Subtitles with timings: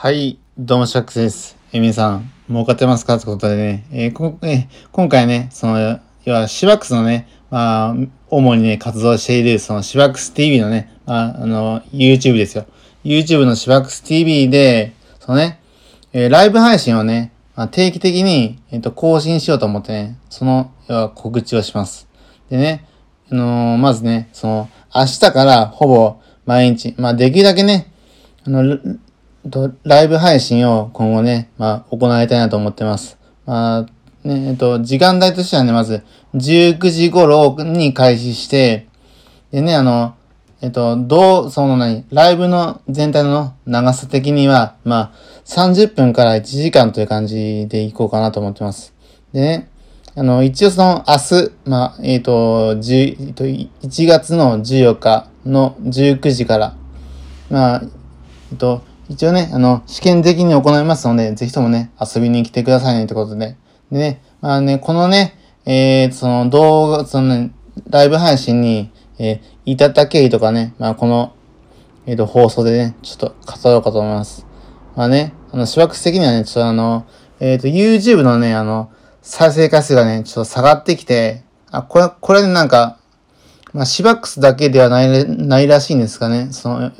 [0.00, 1.56] はい、どうも、シャックスです。
[1.72, 3.16] え皆さん、儲かってますか？
[3.16, 7.94] ってことでね、えー、こえ今回ね、その、要は、シワックスのね、まあ、
[8.30, 12.66] 主にね、活動している、その、シワックス TV のね、まあ、あの、YouTube ですよ。
[13.02, 15.58] YouTube のシワックス TV で、そのね、
[16.12, 22.06] えー、ライブ配信をね、まあ、定期的に、えっ、と、更新しようと思ってね、その、要は告知をします。
[22.50, 22.86] でね、
[23.32, 27.92] あの、まずね、その、明日からほぼ毎日、まあ、できるだけね、
[28.44, 28.78] あの、
[29.50, 33.18] と、ライブ配信を今後ね、まあ、行いたいなと思ってます。
[33.46, 33.82] まあ、
[34.26, 36.02] ね、えっと、時間帯としてはね、まず、
[36.34, 38.86] 19時頃に開始して、
[39.50, 40.14] でね、あの、
[40.60, 45.12] えっと、どう、その何、ライブの全体の長さ的には、まあ、
[45.44, 48.92] 30分から1時間という感じでいこうかなと思ってます。
[49.32, 49.70] でね、
[50.16, 53.34] あの、一応その明日、まあ、えっ、と、10、
[53.82, 56.74] 1月の14日の19時から、
[57.50, 57.82] まあ、
[58.50, 63.56] えっと、一応ね、あの、試験的に行いますので、ぜひともね、遊びに来てくださいねってことで。
[63.90, 67.50] でね、まあね、このね、えー、その動画、そのね、
[67.88, 71.34] ライブ配信に、えー、いただけとかね、まあこの、
[72.06, 74.46] えっ、ー、と、放送でね、ちょっと語ろうかと思います。
[74.94, 77.06] まあね、あの、しばく的にはね、ちょっとあの、
[77.40, 78.90] えっ、ー、と、YouTube のね、あの、
[79.22, 82.98] 再生回数がね、ちょっと下がってきて、あ、これ、これでなんか、
[83.72, 86.48] まあ、シバックスだけではない、ないらしいんですかね。
[86.50, 86.90] その、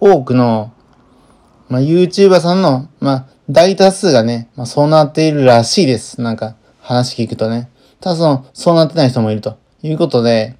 [0.00, 0.72] 多くの、
[1.68, 6.20] まあ、YouTuber さんの、まあ、大多数がね、まあ、そうなっているらしいです。
[6.20, 7.68] なんか、話聞くとね。
[8.00, 10.56] ただその、そうなってない人もいるということで、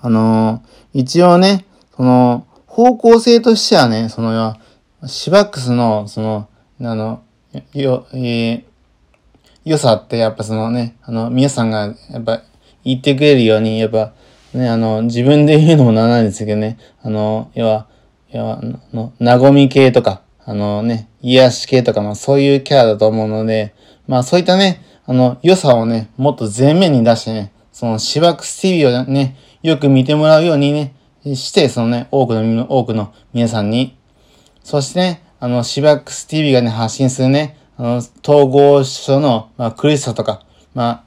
[0.00, 1.64] あのー、一応ね、
[1.96, 4.56] その、方向性としてはね、その、
[5.06, 6.48] シバックスの、その、
[6.80, 7.22] あの、
[7.72, 8.64] よ、えー、
[9.64, 12.42] 良さってやっぱそのね、あの、皆さんがやっぱ
[12.84, 14.12] 言ってくれるように、やっぱ、
[14.54, 17.86] ね、あの、自分で言うのもならないんですけどね、あの、要は、
[18.36, 18.60] や、あ
[18.92, 23.74] の、和み系とか、あのね、癒し系とか、まあそういうキャラだと思うので、
[24.06, 30.94] まあそういったね、あの、良さをね、もっと前面に出してね、その、シバクス TV をね、よく見てもらうようにね、
[31.24, 33.96] して、そのね、多くの、多くの皆さんに、
[34.62, 40.42] そしてね、あの、シバックス TV がね、発信するね、あの、統合症の、まあ、苦しさとか、
[40.74, 41.04] まあ、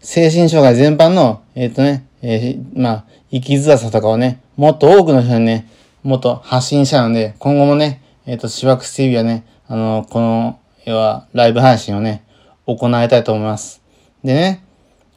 [0.00, 5.68] 精神障害全般の、えっ、ー、とね、えー、まあ、生きづらさとかをね、もっと多くの人にね、
[6.02, 12.24] もっと発信したので、今後もね、えっ、ー、と、しばく TV はね、あの、この、要は、ライブ配信をね、
[12.66, 13.82] 行いたいと思います。
[14.24, 14.64] でね、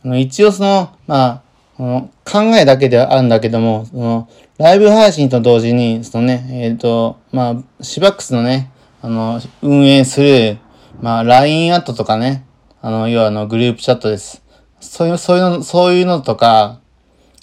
[0.03, 1.41] あの一応その、まあ、
[1.77, 10.57] この考えだけではあるんだけども、その、ライブ配信と同時に、そのね、えっ、ー、と、まあ、シバックスのね、あの、運営する、
[11.01, 12.45] まあ、LINE アットとかね、
[12.81, 14.43] あの、要はあの、グループチャットです。
[14.79, 16.79] そういう、そういうの、そういうのとか、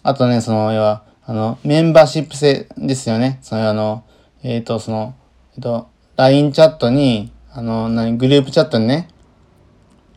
[0.03, 3.39] あとね、その、要は、あの、メンバーシップ制ですよね。
[3.41, 4.03] その、あの、
[4.43, 5.15] えっ、ー、と、その、
[5.55, 9.07] えっ、ー、と、LINE チャットに、あの、何、グループチャットにね、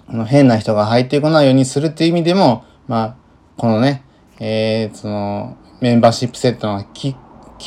[0.08, 3.16] あの、変な人が入ってこないようにするっていう意味でも、まあ、
[3.58, 4.04] このね、
[4.40, 7.16] えー、その、メンバーシップ制っていうのが機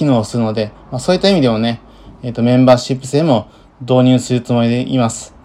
[0.04, 1.80] 能するので、まあ、そういった意味でもね、
[2.24, 3.48] えっ、ー、と、メンバーシップ制も
[3.80, 5.36] 導入するつもりでいます。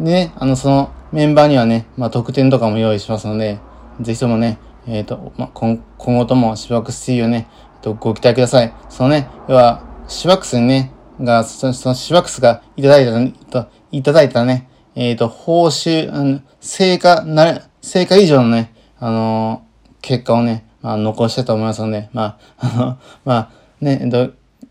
[0.00, 3.60] でね、あの、そのメンバーにはね、まあ、特典とかも用意しますので、
[4.00, 8.72] ぜひともね、えっ、ー、と、まあ、今今後ともシバックス T をね、えー、とご期待ください。
[8.88, 19.66] そのね、要は、シバックスにね、が、そのそのシバックスがいただいた、いただいたね、えっ、ー、と、報酬、あの、成果、な、成果以上のね、あの、
[20.02, 23.50] 結果をね、まあ、残したいと思いますので、まあ、 あの、まあ、
[23.80, 24.30] ね、えっと、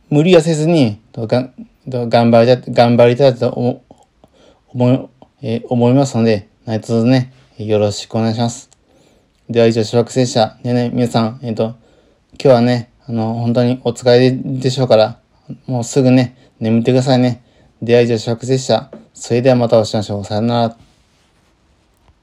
[0.09, 1.50] 無理はせずに、とが
[1.90, 3.84] と頑張りた、頑張りたいと思、
[4.73, 5.07] 思い、
[5.41, 8.72] えー、思いますので、何卒ね、よろしくお願いします。
[9.50, 10.58] では以上、小学生者。
[10.64, 11.76] でね、皆さん、えっ、ー、と、
[12.42, 15.20] 今日はね、あの、本当にお疲れでしょうから、
[15.68, 17.44] もうすぐね、眠ってくださいね。
[17.82, 18.90] では以上、小学生者。
[19.14, 20.24] それではまたお会いしましょう。
[20.24, 20.78] さよなら。